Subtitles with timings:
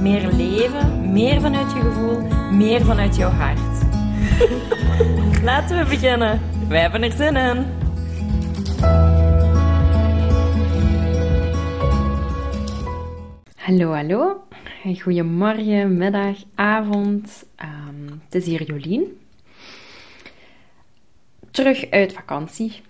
[0.00, 2.20] Meer leven, meer vanuit je gevoel,
[2.52, 3.84] meer vanuit jouw hart.
[5.48, 6.40] Laten we beginnen.
[6.68, 7.66] Wij hebben er zin in.
[13.56, 14.42] Hallo, hallo.
[15.00, 17.44] Goedemorgen, middag, avond.
[17.56, 19.20] Ehm, het is hier Jolien.
[21.50, 22.82] Terug uit vakantie.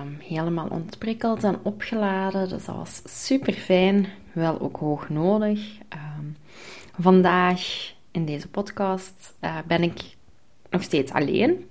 [0.00, 4.06] Ehm, helemaal ontprikkeld en opgeladen, dus dat was super fijn.
[4.32, 5.60] Wel ook hoog nodig.
[5.88, 6.24] Ehm,
[6.98, 10.00] vandaag in deze podcast eh, ben ik
[10.70, 11.68] nog steeds alleen,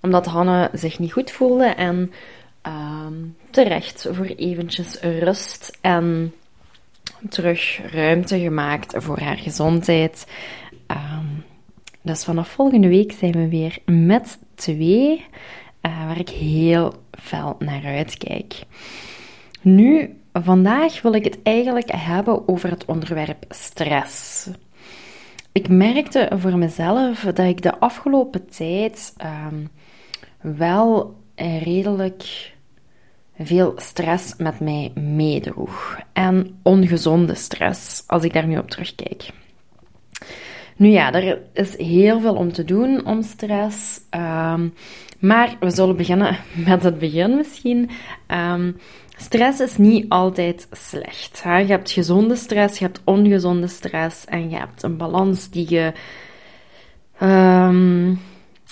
[0.00, 2.12] omdat Hanne zich niet goed voelde en
[2.62, 3.14] ehm,
[3.50, 6.34] terecht voor eventjes rust en
[7.28, 10.26] terug ruimte gemaakt voor haar gezondheid.
[12.02, 15.24] Dus vanaf volgende week zijn we weer met twee,
[15.80, 18.54] eh, waar ik heel fel naar uitkijk.
[19.60, 24.48] Nu, vandaag wil ik het eigenlijk hebben over het onderwerp stress.
[25.52, 29.64] Ik merkte voor mezelf dat ik de afgelopen tijd ehm,
[30.40, 32.52] wel redelijk
[33.38, 35.98] veel stress met mij meedroeg.
[36.12, 39.30] En ongezonde stress, als ik daar nu op terugkijk.
[40.76, 44.00] Nu ja, er is heel veel om te doen om stress.
[44.10, 44.68] ehm,
[45.24, 47.90] maar we zullen beginnen met het begin misschien.
[48.26, 48.72] Ehm,
[49.16, 51.42] stress is niet altijd slecht.
[51.42, 51.58] Hè?
[51.58, 55.92] Je hebt gezonde stress, je hebt ongezonde stress en je hebt een balans die je,
[57.18, 58.14] ehm,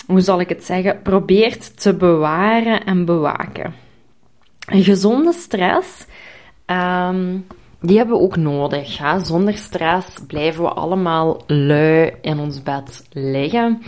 [0.06, 3.74] hoe zal ik het zeggen, probeert te bewaren en bewaken.
[4.58, 6.06] Gezonde stress,
[6.66, 7.38] ehm,
[7.80, 8.98] die hebben we ook nodig.
[8.98, 9.24] Hè?
[9.24, 13.82] Zonder stress blijven we allemaal lui in ons bed liggen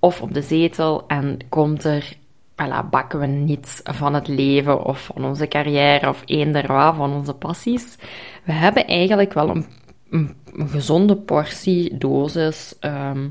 [0.00, 2.16] of op de zetel en komt er,
[2.52, 7.12] voilà, bakken we niets van het leven of van onze carrière of eender wat van
[7.12, 7.96] onze passies.
[8.44, 9.66] We hebben eigenlijk wel een,
[10.10, 13.28] een, een gezonde portie, dosis ehm,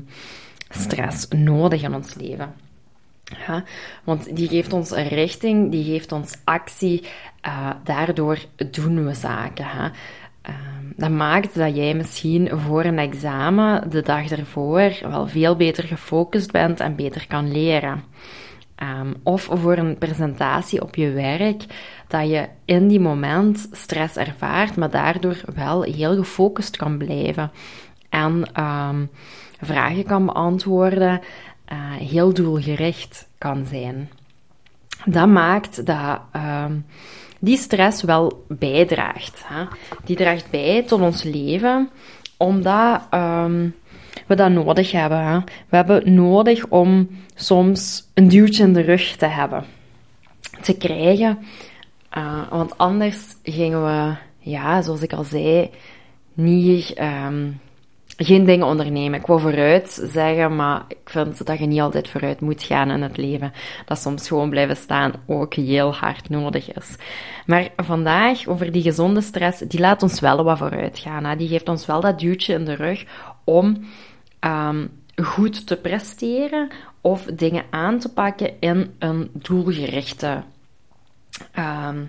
[0.68, 2.54] stress nodig in ons leven.
[3.46, 3.64] Ja,
[4.04, 7.04] want die geeft ons richting, die geeft ons actie.
[7.40, 8.38] eh, daardoor
[8.70, 9.64] doen we zaken.
[9.66, 9.88] Hè.
[10.42, 10.56] Ehm,
[10.96, 16.52] dat maakt dat jij misschien voor een examen de dag ervoor wel veel beter gefocust
[16.52, 18.02] bent en beter kan leren.
[18.74, 21.64] Ehm, of voor een presentatie op je werk,
[22.08, 27.50] dat je in die moment stress ervaart, maar daardoor wel heel gefocust kan blijven.
[28.08, 29.04] En ehm,
[29.60, 31.20] vragen kan beantwoorden,
[31.64, 34.10] eh, heel doelgericht kan zijn.
[35.04, 36.72] Dat maakt dat ehm,
[37.38, 39.42] die stress wel bijdraagt.
[39.44, 39.64] Hè?
[40.04, 41.90] Die draagt bij tot ons leven,
[42.36, 43.68] omdat ehm,
[44.26, 45.24] we dat nodig hebben.
[45.24, 45.38] Hè?
[45.68, 49.64] We hebben nodig om soms een duwtje in de rug te hebben,
[50.60, 51.38] te krijgen.
[52.18, 55.70] Uh, want anders gingen we, ja, zoals ik al zei,
[56.34, 57.48] niet, ehm,
[58.22, 59.20] geen dingen ondernemen.
[59.20, 63.02] Ik wil vooruit zeggen, maar ik vind dat je niet altijd vooruit moet gaan in
[63.02, 63.52] het leven.
[63.84, 66.96] Dat soms gewoon blijven staan ook heel hard nodig is.
[67.46, 71.24] Maar vandaag over die gezonde stress, die laat ons wel wat vooruit gaan.
[71.24, 71.36] Hè?
[71.36, 73.04] Die geeft ons wel dat duwtje in de rug
[73.44, 73.84] om
[74.38, 74.86] ehm,
[75.22, 76.68] goed te presteren
[77.00, 80.42] of dingen aan te pakken in een doelgerichte
[81.52, 82.04] ehm,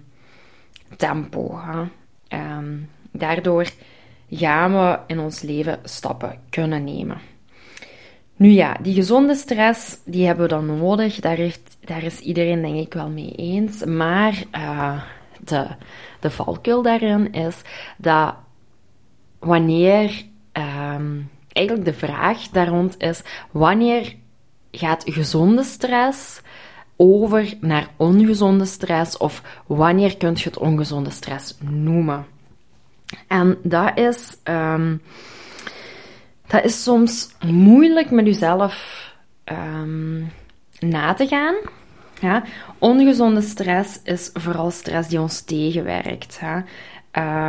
[0.98, 1.60] tempo.
[1.60, 1.84] Hè?
[2.28, 2.78] Ehm,
[3.12, 3.66] daardoor
[4.32, 7.18] gaan we in ons leven stappen kunnen nemen.
[8.36, 11.20] Nu ja, die gezonde stress, die hebben we dan nodig.
[11.20, 13.86] Daar, heeft, daar is iedereen denk ik wel mee eens.
[13.86, 15.02] Maar uh,
[15.40, 15.68] de,
[16.20, 17.62] de valkuil daarin is
[17.98, 18.36] dat
[19.40, 20.24] wanneer...
[20.54, 24.16] Um, eigenlijk de vraag daar rond is, wanneer
[24.72, 26.42] gaat gezonde stress
[26.96, 32.26] over naar ongezonde stress of wanneer kun je het ongezonde stress noemen?
[33.28, 35.02] En dat is, um,
[36.48, 39.06] dat is soms moeilijk met jezelf
[39.46, 40.32] um,
[40.80, 41.56] na te gaan.
[42.20, 42.44] Ja?
[42.78, 46.40] Ongezonde stress is vooral stress die ons tegenwerkt.
[46.40, 46.62] Hè?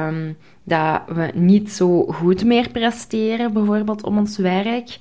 [0.07, 4.99] Um, dat we niet zo goed meer presteren, bijvoorbeeld om ons werk.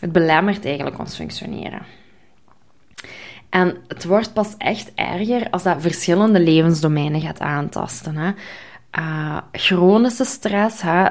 [0.00, 1.82] het belemmert eigenlijk ons functioneren.
[3.52, 8.16] En het wordt pas echt erger als dat verschillende levensdomeinen gaat aantasten.
[8.16, 8.30] Hè?
[8.98, 11.04] Uh, chronische stress hè,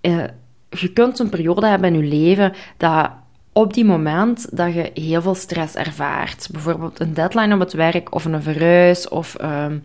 [0.00, 0.24] uh,
[0.68, 3.10] je kunt een periode hebben in je leven dat
[3.52, 8.14] op die moment dat je heel veel stress ervaart, bijvoorbeeld een deadline op het werk
[8.14, 9.82] of een verhuis of um,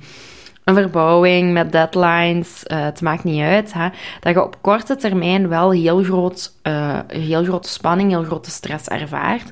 [0.64, 3.88] een verbouwing met deadlines, uh, het maakt niet uit, hè,
[4.20, 6.54] dat je op korte termijn wel heel, groot,
[7.08, 9.52] heel grote spanning, heel grote stress ervaart,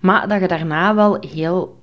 [0.00, 1.82] maar dat je daarna wel heel,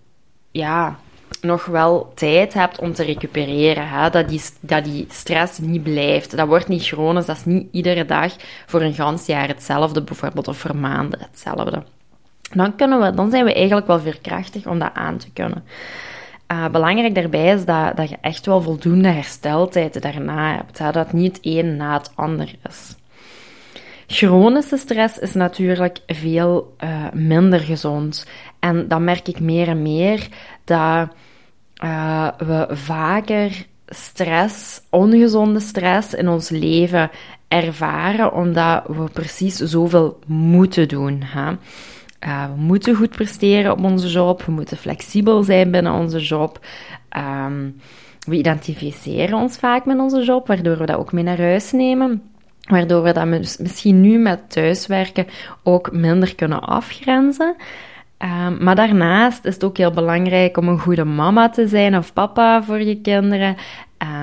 [0.52, 0.98] ja,
[1.42, 3.90] nog wel tijd hebt om te recupereren.
[3.90, 4.10] Hè?
[4.10, 6.38] Dat, die, dat die stress niet blijft.
[6.38, 7.26] Dat wordt niet chronisch.
[7.26, 8.34] Dat is niet iedere dag
[8.66, 11.84] voor een gans jaar hetzelfde, bijvoorbeeld, of voor maanden hetzelfde.
[12.54, 15.64] Dan, kunnen we, dan zijn we eigenlijk wel veerkrachtig om dat aan te kunnen.
[16.52, 20.94] Uh, belangrijk daarbij is dat, dat je echt wel voldoende hersteltijd daarna hebt.
[20.94, 22.96] Dat niet het een na het ander is.
[24.12, 28.26] Chronische stress is natuurlijk veel uh, minder gezond.
[28.60, 30.28] En dat merk ik meer en meer,
[30.64, 31.08] dat
[31.84, 37.10] uh, we vaker stress, ongezonde stress in ons leven
[37.48, 41.22] ervaren, omdat we precies zoveel moeten doen.
[41.26, 41.52] Hè?
[41.52, 46.66] Uh, we moeten goed presteren op onze job, we moeten flexibel zijn binnen onze job.
[47.18, 47.76] Um,
[48.28, 52.31] we identificeren ons vaak met onze job, waardoor we dat ook mee naar huis nemen.
[52.70, 55.28] Waardoor we dat misschien nu met thuiswerken
[55.64, 57.56] ook minder kunnen afgrenzen.
[58.46, 62.14] Um, maar daarnaast is het ook heel belangrijk om een goede mama te zijn of
[62.14, 63.56] papa voor je kinderen.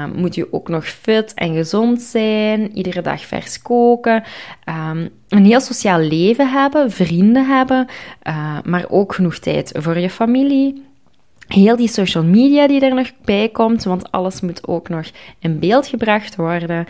[0.02, 4.22] Um, moet je ook nog fit en gezond zijn, iedere dag vers koken,
[4.90, 7.86] um, een heel sociaal leven hebben, vrienden hebben,
[8.28, 10.84] uh, maar ook genoeg tijd voor je familie.
[11.48, 15.06] Heel die social media die er nog bij komt, want alles moet ook nog
[15.38, 16.86] in beeld gebracht worden.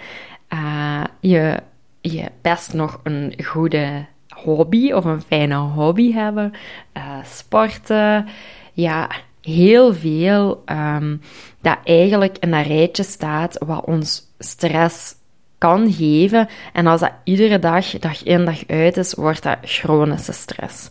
[0.53, 1.61] Uh, je,
[2.01, 6.53] je best nog een goede hobby of een fijne hobby hebben.
[6.97, 8.27] Uh, sporten.
[8.73, 9.11] Ja,
[9.41, 11.21] heel veel um,
[11.61, 15.15] dat eigenlijk in een rijtje staat wat ons stress
[15.59, 16.49] kan geven.
[16.73, 20.89] En als dat iedere dag, dag in dag uit is, wordt dat chronische stress.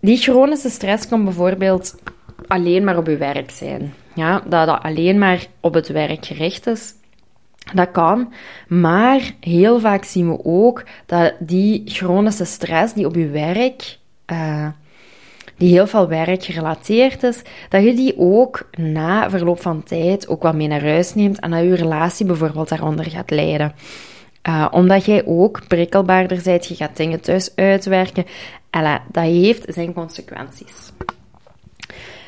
[0.00, 1.94] Die chronische stress kan bijvoorbeeld
[2.46, 3.94] alleen maar op je werk zijn.
[4.14, 6.94] Ja, dat dat alleen maar op het werk gericht is.
[7.74, 8.32] Dat kan,
[8.68, 13.98] maar heel vaak zien we ook dat die chronische stress die op je werk,
[14.32, 14.68] uh,
[15.56, 20.42] die heel veel werk gerelateerd is, dat je die ook na verloop van tijd ook
[20.42, 23.74] wat mee naar huis neemt en dat je relatie bijvoorbeeld daaronder gaat lijden.
[24.48, 28.26] Uh, omdat jij ook prikkelbaarder bent, je gaat dingen thuis uitwerken.
[28.70, 30.92] En dat heeft zijn consequenties.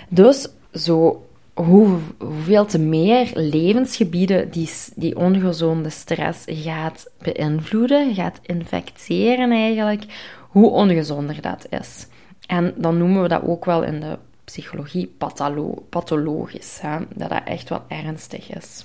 [0.08, 9.50] Dus zo hoe, hoeveel te meer levensgebieden die, die ongezonde stress gaat beïnvloeden, gaat infecteren
[9.50, 10.04] eigenlijk,
[10.48, 12.06] hoe ongezonder dat is.
[12.46, 16.98] En dan noemen we dat ook wel in de psychologie patholo pathologisch, hè?
[17.14, 18.84] dat dat echt wel ernstig is.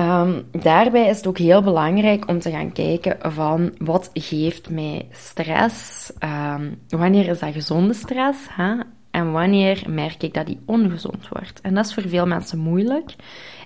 [0.00, 5.06] Um, daarbij is het ook heel belangrijk om te gaan kijken van wat geeft mij
[5.12, 6.12] stress?
[6.20, 8.38] Um, wanneer is dat gezonde stress?
[8.50, 8.74] Hè?
[9.14, 11.60] En wanneer merk ik dat die ongezond wordt?
[11.60, 13.14] En dat is voor veel mensen moeilijk.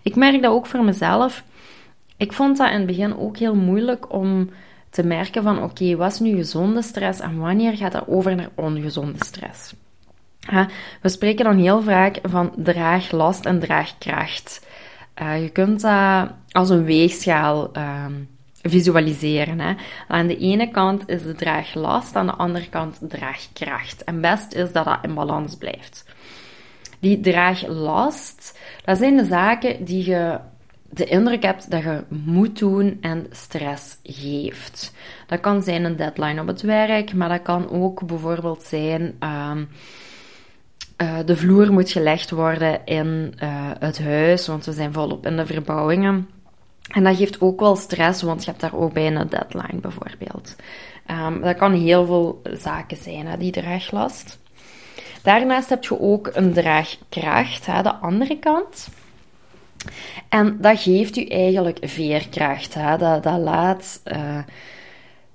[0.03, 1.45] Ik merk dat ook voor mezelf.
[2.17, 4.51] Ik vond dat in het begin ook heel moeilijk om
[4.91, 8.51] te merken van oké, wat is nu gezonde stress en wanneer gaat dat over naar
[8.55, 9.75] ongezonde stress?
[11.03, 14.67] we spreken dan heel vaak van draaglast en draagkracht.
[15.23, 18.05] Uh, je kunt dat als een weegschaal uh,
[18.69, 19.61] visualiseren.
[19.61, 19.75] Hè.
[20.09, 24.05] Aan de ene kant is de draaglast, aan de andere kant draagkracht.
[24.05, 26.05] En best is dat dat in balans blijft.
[27.01, 30.39] Die draaglast, dat zijn de zaken die je
[30.91, 34.95] de indruk hebt dat je moet doen en stress geeft.
[35.27, 39.15] Dat kan zijn een deadline op het werk, maar dat kan ook bijvoorbeeld zijn.
[39.21, 39.69] Um,
[41.25, 45.47] de vloer moet gelegd worden in uh, het huis, want we zijn volop in de
[45.47, 46.29] verbouwingen.
[46.89, 50.57] En dat geeft ook wel stress, want je hebt daar ook bij een deadline bijvoorbeeld.
[51.11, 54.39] Um, dat kan heel veel zaken zijn, hè, die draaglast.
[55.23, 58.89] Daarnaast heb je ook een draagkracht, hè, de andere kant.
[60.29, 62.75] En dat geeft u eigenlijk veerkracht.
[62.75, 62.97] Hè.
[62.97, 64.39] Dat, dat, laat, uh,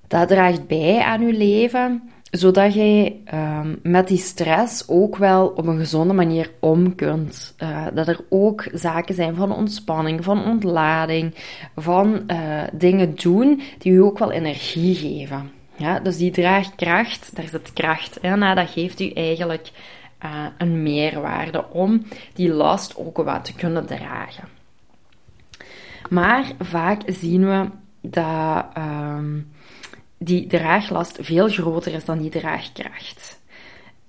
[0.08, 5.68] dat draagt bij aan uw leven zodat jij um, met die stress ook wel op
[5.68, 7.56] een gezonde manier om kunt.
[7.60, 11.34] Uh, dat er ook zaken zijn van ontspanning, van ontlading,
[11.76, 15.52] van uh, dingen doen die u ook wel energie geven.
[15.76, 19.72] Ja, dus die draagkracht, daar zit kracht in, nou, dat geeft u eigenlijk
[20.26, 24.48] uh, een meerwaarde om die last ook wat te kunnen dragen.
[26.10, 27.66] Maar vaak zien we
[28.02, 28.66] dat.
[28.78, 29.52] Um,
[30.18, 33.42] die draaglast veel groter is dan die draagkracht.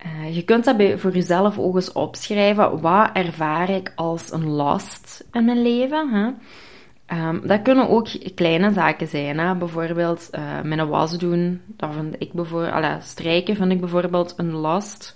[0.06, 2.80] Uh, je kunt dat bij, voor jezelf ook eens opschrijven.
[2.80, 6.10] Wat ervaar ik als een last in mijn leven?
[6.12, 6.30] Hè?
[7.28, 9.38] Um, dat kunnen ook kleine zaken zijn.
[9.38, 9.54] Hè?
[9.54, 11.60] Bijvoorbeeld uh, mijn was doen.
[11.66, 15.14] Dat vind ik bijvoorbeeld, strijken vind ik bijvoorbeeld een last.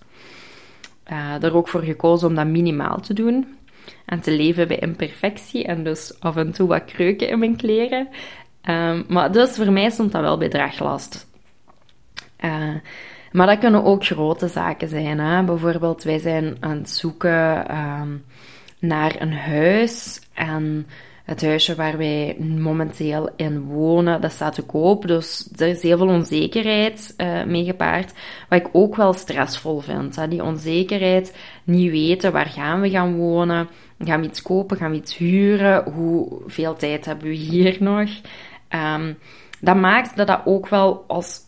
[1.11, 3.57] Uh, er ook voor gekozen om dat minimaal te doen.
[4.04, 5.64] En te leven bij imperfectie.
[5.64, 8.09] En dus af en toe wat kreuken in mijn kleren.
[8.70, 11.26] Um, maar dus voor mij stond dat wel bij draaglast.
[12.40, 12.75] Uh,
[13.32, 15.18] maar dat kunnen ook grote zaken zijn.
[15.18, 15.42] Hè?
[15.42, 18.25] Bijvoorbeeld, wij zijn aan het zoeken um,
[18.78, 20.20] naar een huis.
[20.34, 20.87] En
[21.28, 25.06] het huisje waar wij momenteel in wonen, dat staat te koop.
[25.06, 28.12] Dus er is heel veel onzekerheid uh, mee gepaard.
[28.48, 30.16] Wat ik ook wel stressvol vind.
[30.16, 30.28] Hè?
[30.28, 33.68] Die onzekerheid, niet weten waar gaan we gaan wonen.
[33.98, 34.76] Gaan we iets kopen?
[34.76, 35.84] Gaan we iets huren?
[35.92, 38.10] Hoeveel tijd hebben we hier nog?
[38.70, 39.18] Um,
[39.60, 41.40] dat maakt dat dat ook wel als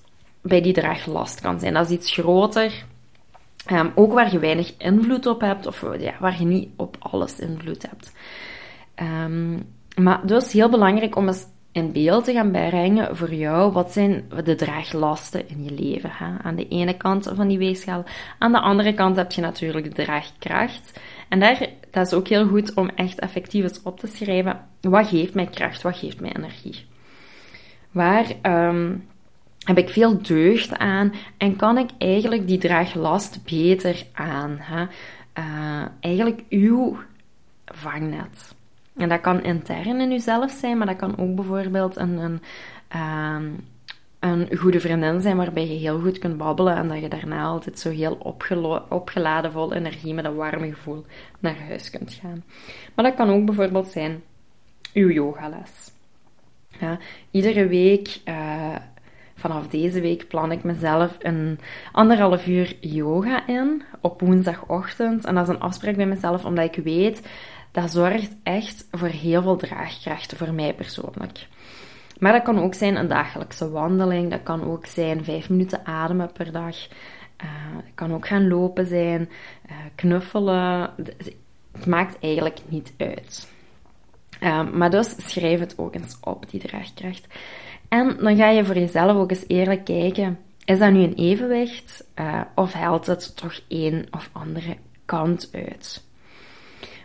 [0.43, 1.75] bij die draag last kan zijn.
[1.75, 2.85] Dat is iets groter.
[3.73, 7.39] Um, ook waar je weinig invloed op hebt, of ja, waar je niet op alles
[7.39, 8.13] invloed hebt.
[9.03, 13.93] Um, maar dus heel belangrijk om eens in beeld te gaan brengen voor jou, wat
[13.93, 16.11] zijn de draaglasten in je leven.
[16.13, 16.39] Hè?
[16.43, 18.05] Aan de ene kant van die weegschaal.
[18.39, 21.01] Aan de andere kant heb je natuurlijk de draagkracht.
[21.29, 24.61] En daar, dat is ook heel goed om echt effectief eens op te schrijven.
[24.81, 25.83] Wat geeft mij kracht?
[25.83, 26.89] Wat geeft mij energie?
[27.91, 29.09] Waar um,
[29.65, 34.57] heb ik veel deugd aan en kan ik eigenlijk die draaglast beter aan?
[34.61, 34.87] Hè?
[35.39, 36.99] Uh, eigenlijk uw
[37.65, 38.55] vangnet.
[38.97, 42.41] En dat kan intern in uzelf zijn, maar dat kan ook bijvoorbeeld een, een,
[43.01, 43.67] um,
[44.19, 47.79] een goede vriendin zijn waarbij je heel goed kunt babbelen en dat je daarna altijd
[47.79, 48.19] zo heel
[48.89, 51.05] opgeladen, vol energie met een warme gevoel
[51.39, 52.45] naar huis kunt gaan.
[52.95, 54.23] Maar dat kan ook bijvoorbeeld zijn
[54.93, 55.91] uw yogales.
[56.81, 56.99] Ja,
[57.31, 58.77] iedere week, uh,
[59.35, 61.59] vanaf deze week, plan ik mezelf een
[61.93, 65.25] anderhalf uur yoga in op woensdagochtend.
[65.25, 67.23] En dat is een afspraak bij mezelf, omdat ik weet
[67.71, 71.47] dat zorgt echt voor heel veel draagkracht voor mij persoonlijk.
[72.19, 76.33] Maar dat kan ook zijn een dagelijkse wandeling, dat kan ook zijn vijf minuten ademen
[76.33, 76.77] per dag.
[77.45, 77.49] Uh,
[77.95, 79.29] kan ook gaan lopen zijn,
[79.71, 80.91] uh, knuffelen.
[81.73, 83.49] Het maakt eigenlijk niet uit.
[84.41, 87.27] Uh, maar dus schrijf het ook eens op, die draagkracht.
[87.89, 92.05] En dan ga je voor jezelf ook eens eerlijk kijken: is dat nu een evenwicht
[92.55, 96.05] of helpt het toch een of andere kant uit?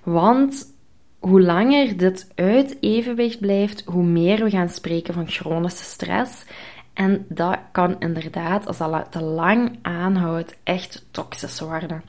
[0.03, 0.73] Want
[1.19, 6.45] hoe langer dit uit evenwicht blijft, hoe meer we gaan spreken van chronische stress.
[6.93, 12.03] En dat kan inderdaad, als dat te lang aanhoudt, echt toxisch worden.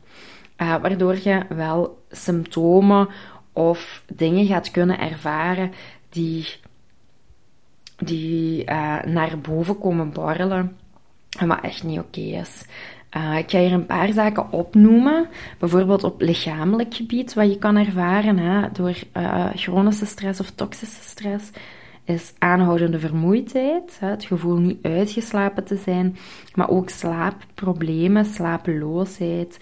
[0.56, 3.08] Uh, waardoor je wel symptomen
[3.56, 5.72] of dingen gaat kunnen ervaren
[6.08, 6.46] die,
[7.96, 10.76] die uh, naar boven komen borrelen.
[11.38, 12.66] En wat echt niet oké is.
[13.16, 15.28] Uh, ik ga hier een paar zaken opnoemen.
[15.58, 21.02] Bijvoorbeeld op lichamelijk gebied, wat je kan ervaren hè, door uh, chronische stress of toxische
[21.02, 21.50] stress,
[22.04, 26.16] is aanhoudende vermoeidheid, hè, het gevoel niet uitgeslapen te zijn,
[26.54, 29.58] maar ook slaapproblemen, slapeloosheid,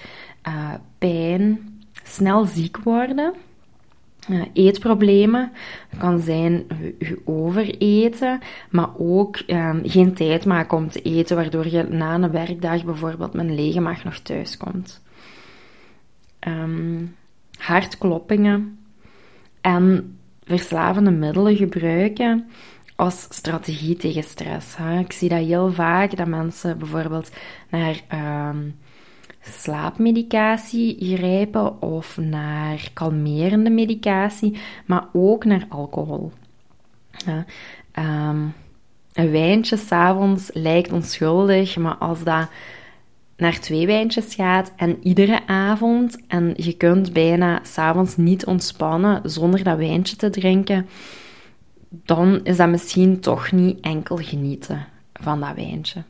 [0.98, 3.34] pijn, snel ziek worden.
[4.30, 5.52] Uh, eetproblemen.
[5.90, 6.66] Dat kan zijn
[7.24, 8.40] overeten,
[8.70, 13.32] maar ook um, geen tijd maken om te eten, waardoor je na een werkdag bijvoorbeeld
[13.32, 15.02] met een lege maag nog thuis komt.
[16.48, 17.16] Um,
[17.58, 18.78] hartkloppingen
[19.60, 22.48] en verslavende middelen gebruiken
[22.96, 24.76] als strategie tegen stress.
[25.00, 27.30] Ik zie dat heel vaak, dat mensen bijvoorbeeld
[27.70, 28.00] naar
[28.50, 28.74] um,
[29.44, 36.32] slaapmedicatie grijpen of naar kalmerende medicatie, maar ook naar alcohol.
[37.26, 37.44] Ja,
[38.28, 38.54] um,
[39.12, 42.48] een wijntje s'avonds lijkt onschuldig, maar als dat
[43.36, 49.64] naar twee wijntjes gaat en iedere avond en je kunt bijna s'avonds niet ontspannen zonder
[49.64, 50.88] dat wijntje te drinken,
[51.88, 56.02] dan is dat misschien toch niet enkel genieten van dat wijntje.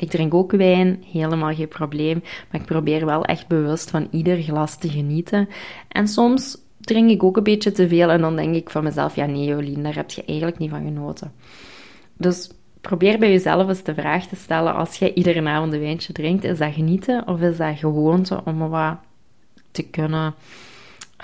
[0.00, 4.42] Ik drink ook wijn, helemaal geen probleem, maar ik probeer wel echt bewust van ieder
[4.42, 5.48] glas te genieten.
[5.88, 9.16] En soms drink ik ook een beetje te veel en dan denk ik van mezelf,
[9.16, 11.32] ja nee Jolien, daar heb je eigenlijk niet van genoten.
[12.16, 16.12] Dus probeer bij jezelf eens de vraag te stellen, als jij iedere avond een wijntje
[16.12, 18.96] drinkt, is dat genieten of is dat gewoonte om wat
[19.70, 20.34] te kunnen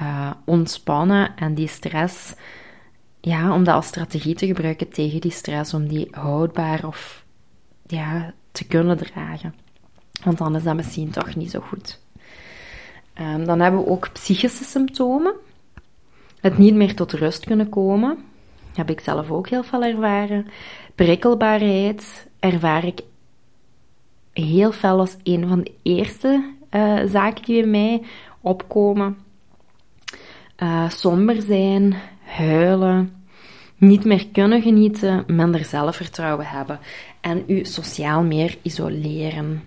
[0.02, 2.35] uh, ontspannen en die stress,
[3.21, 7.25] ja, om dat als strategie te gebruiken tegen die stress, om die houdbaar of
[7.87, 9.54] ja, te kunnen dragen.
[10.25, 12.00] Want dan is dat misschien toch niet zo goed.
[13.20, 15.34] Um, dan hebben we ook psychische symptomen.
[16.40, 18.18] Het niet meer tot rust kunnen komen.
[18.75, 20.46] Heb ik zelf ook heel veel ervaren.
[20.94, 23.00] Prikkelbaarheid ervaar ik
[24.32, 28.02] heel fel als een van de eerste uh, zaken die bij mij
[28.40, 29.18] opkomen.
[30.62, 33.15] Uh, somber zijn, huilen,
[33.76, 36.78] niet meer kunnen genieten, minder zelfvertrouwen hebben
[37.21, 39.62] en u sociaal meer isoleren.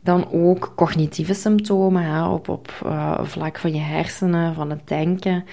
[0.00, 5.44] Dan ook cognitieve symptomen op, op uh, vlak van je hersenen, van het denken.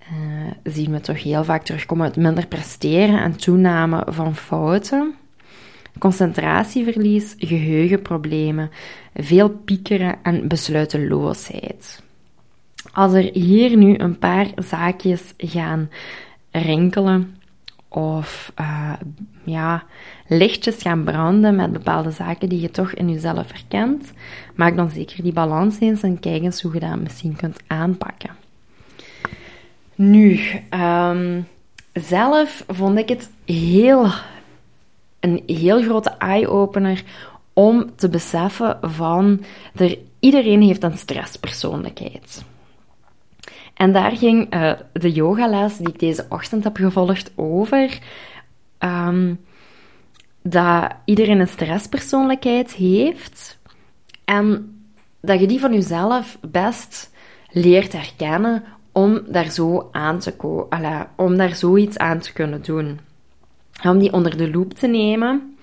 [0.00, 5.14] Uh, zien we toch heel vaak terugkomen uit minder presteren en toename van fouten.
[5.98, 8.70] Concentratieverlies, geheugenproblemen,
[9.14, 12.02] veel piekeren en besluiteloosheid.
[12.92, 15.90] Als er hier nu een paar zaakjes gaan
[16.52, 17.36] rinkelen
[17.88, 18.92] of uh,
[19.44, 19.84] ja,
[20.26, 24.12] lichtjes gaan branden met bepaalde zaken die je toch in jezelf herkent,
[24.54, 28.30] maak dan zeker die balans eens en kijk eens hoe je dat misschien kunt aanpakken.
[29.94, 30.40] Nu,
[30.70, 31.46] um,
[31.92, 34.06] zelf vond ik het heel,
[35.20, 37.02] een heel grote eye-opener
[37.52, 39.44] om te beseffen van
[39.74, 42.44] er, iedereen heeft een stresspersoonlijkheid.
[43.74, 47.98] En daar ging uh, de yogales die ik deze ochtend heb gevolgd over
[48.78, 49.40] um,
[50.42, 53.58] dat iedereen een stresspersoonlijkheid heeft
[54.24, 54.76] en
[55.20, 57.10] dat je die van jezelf best
[57.50, 63.00] leert herkennen om daar zo aan te komen, om daar zoiets aan te kunnen doen.
[63.84, 65.56] Om die onder de loep te nemen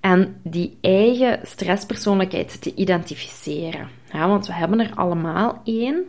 [0.00, 3.88] en die eigen stresspersoonlijkheid te identificeren.
[4.12, 6.04] Ja, want we hebben er allemaal één.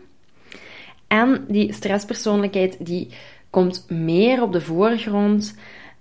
[1.13, 3.09] En die stresspersoonlijkheid die
[3.49, 5.55] komt meer op de voorgrond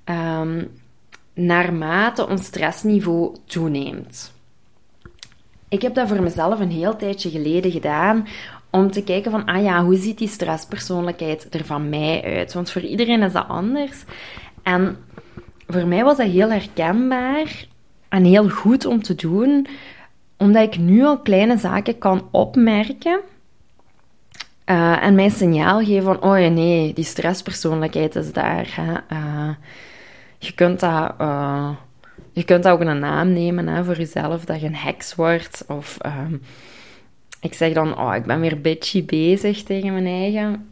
[0.04, 0.70] um,
[1.34, 4.32] naarmate ons stressniveau toeneemt.
[5.68, 8.26] Ik heb dat voor mezelf een heel tijdje geleden gedaan
[8.70, 12.52] om te kijken van, ah ja, hoe ziet die stresspersoonlijkheid er van mij uit?
[12.52, 14.04] Want voor iedereen is dat anders.
[14.62, 14.96] En
[15.66, 17.66] voor mij was dat heel herkenbaar
[18.08, 19.66] en heel goed om te doen,
[20.36, 23.20] omdat ik nu al kleine zaken kan opmerken
[24.66, 28.68] uh, en mijn signaal geven van, oh ja, nee, die stresspersoonlijkheid is daar.
[28.76, 29.16] Hè.
[29.16, 29.54] Uh,
[30.38, 31.70] je, kunt dat, uh,
[32.32, 35.64] je kunt ook een naam nemen voor jezelf, dat je een heks wordt.
[35.68, 35.98] Of
[37.40, 40.68] ik zeg dan, oh, ik ben weer bitchy bezig tegen mijn eigen.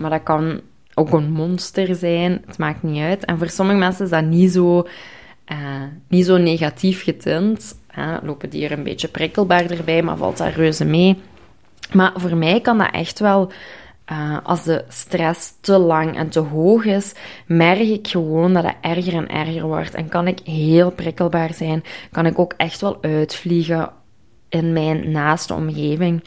[0.00, 0.60] maar dat kan
[0.94, 3.24] ook een monster zijn, het maakt niet uit.
[3.24, 4.86] En voor sommige mensen is dat niet zo,
[6.08, 7.80] niet zo negatief getint.
[8.22, 11.16] Lopen die er een beetje prikkelbaar erbij, maar valt dat reuze mee.
[11.92, 13.52] Maar voor mij kan dat echt wel,
[14.12, 17.14] uh, als de stress te lang en te hoog is,
[17.46, 19.94] merk ik gewoon dat het erger en erger wordt.
[19.94, 23.90] En kan ik heel prikkelbaar zijn, kan ik ook echt wel uitvliegen
[24.48, 26.24] in mijn naaste omgeving.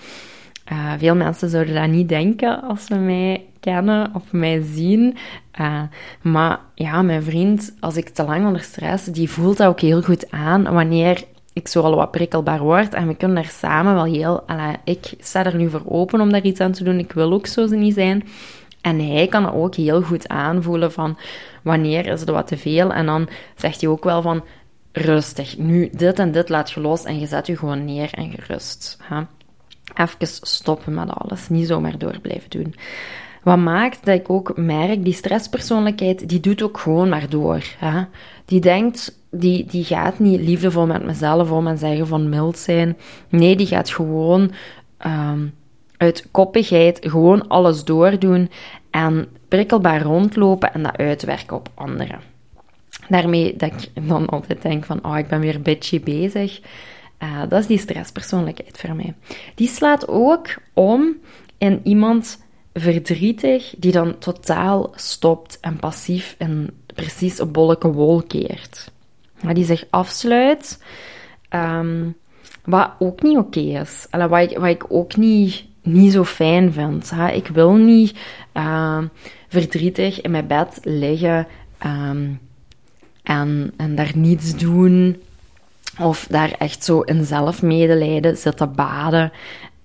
[0.72, 5.18] Uh, veel mensen zouden dat niet denken als ze mij kennen of mij zien.
[5.62, 5.82] Uh,
[6.22, 10.02] maar ja, mijn vriend, als ik te lang onder stress, die voelt dat ook heel
[10.02, 11.24] goed aan wanneer
[11.60, 12.94] ik zo al wat prikkelbaar word.
[12.94, 14.46] En we kunnen er samen wel heel...
[14.84, 17.00] Ik sta er nu voor open om daar iets aan te doen.
[17.00, 18.28] Ik wil ook zo niet zijn.
[18.82, 21.18] En hij kan ook heel goed aanvoelen van
[21.64, 22.94] wanneer is het wat te veel.
[22.94, 24.44] En dan zegt hij ook wel van
[24.92, 25.58] rustig.
[25.58, 28.98] Nu, dit en dit laat je los en je zet je gewoon neer en gerust.
[29.04, 29.22] Hè?
[29.96, 31.50] Even stoppen met alles.
[31.50, 32.76] Niet zomaar door blijven doen.
[33.50, 37.64] Wat maakt dat ik ook merk, die stresspersoonlijkheid, die doet ook gewoon maar door.
[37.78, 38.04] Hè?
[38.46, 42.98] Die denkt, die, die gaat niet liefdevol met mezelf om en zeggen van mild zijn.
[43.30, 44.52] Nee, die gaat gewoon
[45.06, 45.54] um,
[45.98, 48.50] uit koppigheid gewoon alles doordoen
[48.92, 52.20] en prikkelbaar rondlopen en dat uitwerken op anderen.
[53.08, 56.62] Daarmee dat ik dan altijd denk van, oh, ik ben weer bitchy bezig.
[57.24, 59.14] Uh, dat is die stresspersoonlijkheid voor mij.
[59.56, 61.16] Die slaat ook om
[61.58, 62.48] in iemand
[62.80, 68.92] verdrietig die dan totaal stopt en passief en precies een bolleke wol keert.
[69.54, 70.84] Die zich afsluit,
[71.50, 72.16] um,
[72.64, 74.08] wat ook niet oké is.
[74.10, 77.12] Allee, wat, ik, wat ik ook niet, niet zo fijn vind.
[77.34, 78.18] Ik wil niet
[78.54, 79.04] uh,
[79.48, 81.48] verdrietig in mijn bed liggen
[81.86, 82.40] um,
[83.24, 85.22] en, en daar niets doen.
[86.00, 89.32] Of daar echt zo in zelfmedelijden zitten baden.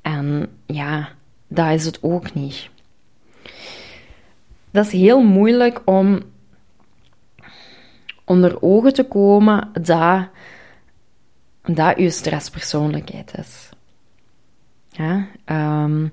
[0.03, 1.09] En ja,
[1.49, 2.69] dat is het ook niet.
[4.75, 6.21] Dat is heel moeilijk om
[8.25, 10.29] onder ogen te komen dat
[11.63, 13.69] dat je stresspersoonlijkheid is.
[14.91, 15.27] Ja,
[15.85, 16.13] um,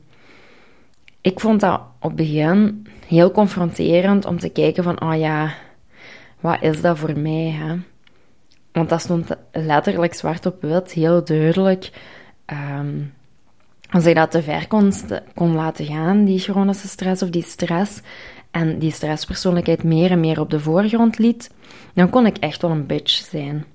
[1.21, 5.53] ik vond dat op het begin heel confronterend om te kijken van, oh ja,
[6.39, 7.49] wat is dat voor mij?
[7.49, 7.75] Hè?
[8.71, 11.91] Want dat stond letterlijk zwart op wit, heel duidelijk.
[12.45, 13.13] Um,
[13.91, 14.67] als ik dat te ver
[15.33, 18.01] kon, laten gaan, die chronische stress of die stress,
[18.51, 21.51] en die stresspersoonlijkheid meer en meer op de voorgrond liet,
[21.93, 23.65] dan kon ik echt wel een bitch zijn.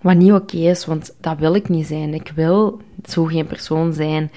[0.00, 2.14] Wat niet oké is, want dat wil ik niet zijn.
[2.14, 4.30] Ik wil zo geen persoon zijn.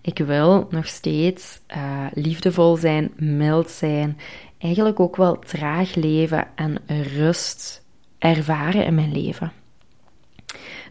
[0.00, 4.18] Ik wil nog steeds uh, liefdevol zijn, mild zijn,
[4.58, 6.78] eigenlijk ook wel traag leven en
[7.16, 7.82] rust
[8.18, 9.52] ervaren in mijn leven.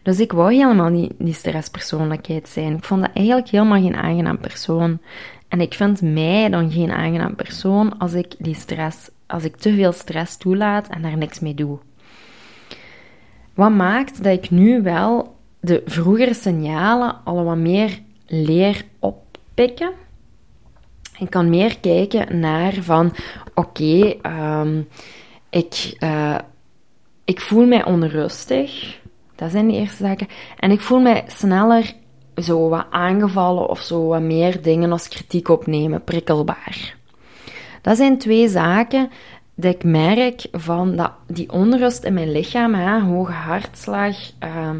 [0.04, 2.76] Dus ik wou helemaal niet die stresspersoonlijkheid zijn.
[2.76, 4.98] Ik vond dat eigenlijk helemaal geen aangenaam persoon.
[5.48, 9.74] En ik vind mij dan geen aangenaam persoon als ik die stress, als ik te
[9.74, 11.78] veel stress toelaat en daar niks mee doe.
[13.54, 19.92] Wat maakt dat ik nu wel de vroegere signalen al wat meer leer oppikken.
[21.18, 23.12] Ik kan meer kijken naar van,
[23.54, 24.82] oké, ehm,
[25.50, 26.38] ik, uh,
[27.24, 29.02] ik voel mij onrustig.
[29.34, 30.28] Dat zijn de eerste zaken.
[30.58, 31.94] En ik voel mij sneller
[32.36, 36.96] zo wat aangevallen of zo wat meer dingen als kritiek opnemen, prikkelbaar.
[37.82, 39.10] Dat zijn twee zaken
[39.54, 44.70] dat ik merk van dat die onrust in mijn lichaam, hoge hartslag, uh,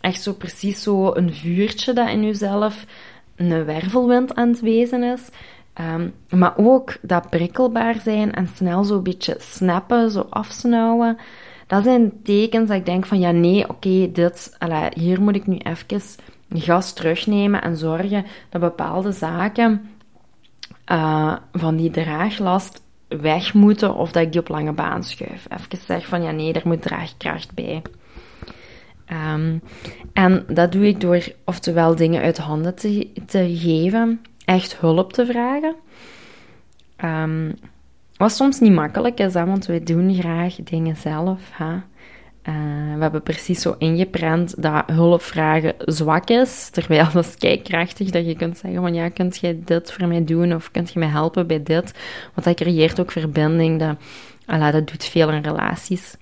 [0.00, 2.84] echt zo precies zo een vuurtje dat in jezelf
[3.36, 5.28] een wervelwind aan het wezen is.
[5.94, 11.18] Um, maar ook dat prikkelbaar zijn en snel zo'n beetje snappen, zo afsnauwen.
[11.68, 14.58] Dat zijn tekens dat ik denk van ja, nee, oké, dit,
[14.94, 16.00] hier moet ik nu even
[16.54, 19.90] gas terugnemen en zorgen dat bepaalde zaken
[20.92, 25.46] uh, van die draaglast weg moeten of dat ik die op lange baan schuif.
[25.50, 27.82] Even zeg van ja, nee, er moet draagkracht bij.
[29.34, 29.62] Um,
[30.12, 35.26] en dat doe ik door oftewel dingen uit handen te, te geven, echt hulp te
[35.26, 35.74] vragen.
[37.04, 37.54] Um,
[38.18, 41.40] wat soms niet makkelijk is, hè, want we doen graag dingen zelf.
[41.50, 41.74] Hè.
[42.48, 48.26] Uh, we hebben precies zo ingeprent dat hulpvragen zwak is, terwijl dat is kijkkrachtig dat
[48.26, 51.08] je kunt zeggen van ja, kunt jij dit voor mij doen of kunt je mij
[51.08, 51.94] helpen bij dit?
[52.34, 53.96] Want dat creëert ook verbinding, dat,
[54.46, 56.16] ala, dat doet veel in relaties.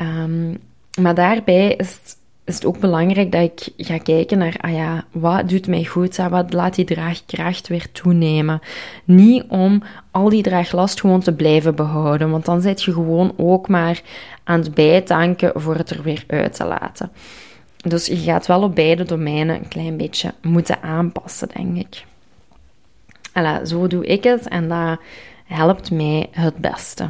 [0.00, 0.58] Um,
[1.00, 2.18] maar daarbij is het,
[2.50, 6.16] is het, ook belangrijk dat ik ga kijken naar, ah ja, wat doet mij goed?
[6.16, 8.60] Wat laat die draagkracht weer toenemen?
[9.04, 13.68] Niet om al die draaglast gewoon te blijven behouden, want dan zit je gewoon ook
[13.68, 14.02] maar
[14.44, 17.10] aan het bijtanken voor het er weer uit te laten.
[17.76, 22.04] Dus je gaat wel op beide domeinen een klein beetje moeten aanpassen, denk ik.
[23.32, 24.98] Alla, zo doe ik het en dat
[25.44, 27.08] helpt mij het beste.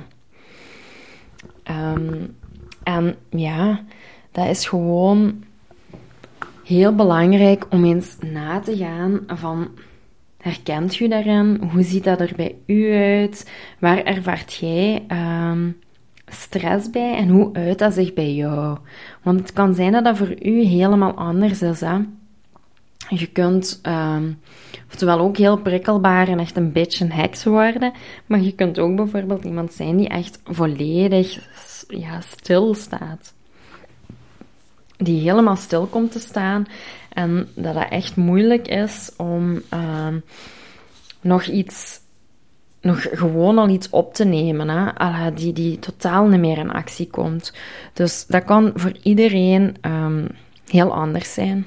[1.71, 2.37] Um,
[2.83, 3.85] en ja,
[4.33, 5.45] dat is gewoon
[6.65, 9.69] heel belangrijk om eens na te gaan van...
[10.41, 11.69] Herkent u daarin?
[11.73, 13.51] Hoe ziet dat er bij u uit?
[13.79, 15.77] Waar ervaart jij um,
[16.27, 18.79] stress bij en hoe uit dat zich bij jou?
[19.23, 21.81] Want het kan zijn dat dat voor u helemaal anders is.
[21.81, 21.99] Hè?
[23.09, 24.39] Je kunt um,
[24.89, 27.93] oftewel ook heel prikkelbaar en echt een beetje een heks worden,
[28.27, 31.39] maar je kunt ook bijvoorbeeld iemand zijn die echt volledig
[31.89, 33.35] ja, stil staat.
[35.03, 36.67] Die helemaal stil komt te staan
[37.09, 40.07] en dat het echt moeilijk is om uh,
[41.21, 42.01] nog iets,
[42.81, 45.33] nog gewoon al iets op te nemen, hè?
[45.35, 47.53] die, die totaal niet meer in actie komt.
[47.93, 50.27] Dus dat kan voor iedereen um,
[50.67, 51.67] heel anders zijn.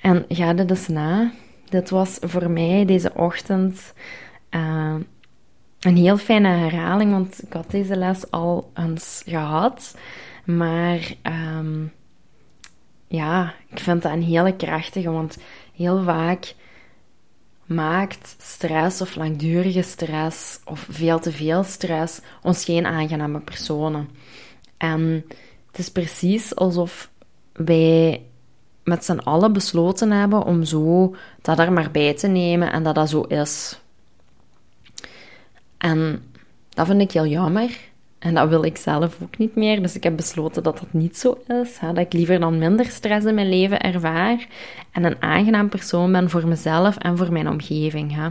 [0.00, 1.30] En ga dit eens na.
[1.68, 3.92] Dit was voor mij deze ochtend
[4.50, 4.94] uh,
[5.80, 9.94] een heel fijne herhaling, want ik had deze les al eens gehad.
[10.56, 11.14] Maar
[11.58, 11.92] um,
[13.06, 15.38] ja, ik vind dat een hele krachtige, want
[15.74, 16.54] heel vaak
[17.66, 24.08] maakt stress of langdurige stress of veel te veel stress ons geen aangename personen.
[24.76, 25.24] En
[25.66, 27.10] het is precies alsof
[27.52, 28.22] wij
[28.84, 32.94] met z'n allen besloten hebben om zo dat er maar bij te nemen en dat
[32.94, 33.80] dat zo is.
[35.78, 36.22] En
[36.68, 37.89] dat vind ik heel jammer.
[38.20, 39.82] En dat wil ik zelf ook niet meer.
[39.82, 41.78] Dus ik heb besloten dat dat niet zo is.
[41.78, 41.92] Hè?
[41.92, 44.46] Dat ik liever dan minder stress in mijn leven ervaar.
[44.92, 48.14] En een aangenaam persoon ben voor mezelf en voor mijn omgeving.
[48.14, 48.28] Hè?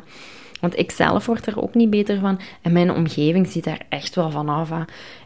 [0.60, 2.40] Want ik zelf word er ook niet beter van.
[2.62, 4.72] En mijn omgeving ziet daar echt wel van af.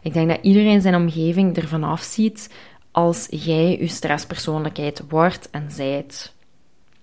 [0.02, 2.54] Ik denk dat iedereen zijn omgeving ervan afziet
[2.90, 6.34] als jij je stresspersoonlijkheid wordt en zijt.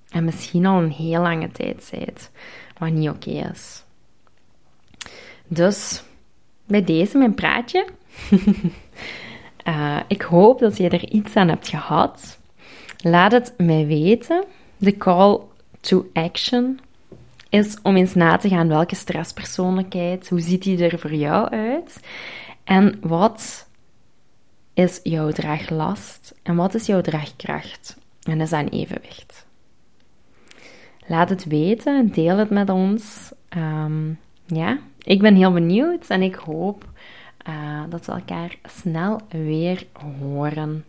[0.10, 2.32] En misschien al een heel lange tijd zijt.
[2.78, 3.84] Wat niet oké is.
[5.48, 6.04] Dus
[6.72, 7.88] bij deze mijn praatje.
[9.68, 12.40] uh, ik hoop dat je er iets aan hebt gehad.
[12.98, 14.44] Laat het mij weten.
[14.78, 15.40] De call
[15.80, 16.80] to action
[17.50, 22.00] is om eens na te gaan welke stresspersoonlijkheid, hoe ziet die er voor jou uit?
[22.64, 23.68] En wat
[24.74, 27.98] is jouw draaglast en wat is jouw draagkracht?
[28.24, 29.46] En is een evenwicht?
[31.08, 33.32] Laat het weten, deel het met ons.
[33.58, 36.90] Um, ja, ik ben heel benieuwd en ik hoop
[37.50, 39.88] uh, dat we elkaar snel weer
[40.20, 40.86] horen.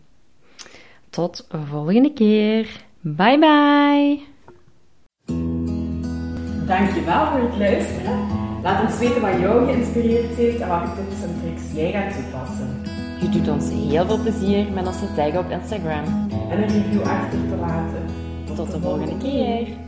[1.10, 2.84] Tot volgende keer.
[3.00, 4.20] Bye bye!
[6.66, 8.26] Dankjewel voor het luisteren.
[8.62, 12.82] Laat ons weten wat jou geïnspireerd heeft en welke tips en tricks jij gaat toepassen.
[13.20, 16.04] Je doet ons heel veel plezier met ons te taggen op Instagram.
[16.50, 18.04] En een review achter te laten.
[18.44, 19.81] Tot de volgende keer!